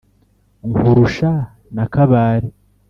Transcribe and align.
Nkurusha 0.71 1.31
na 1.75 1.83
Kabare 1.93 2.49